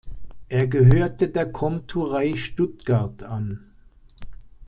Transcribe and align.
Er 0.49 0.65
gehörte 0.65 1.27
der 1.29 1.51
Komturei 1.51 2.35
Stuttgart 2.35 3.21
an. 3.21 3.71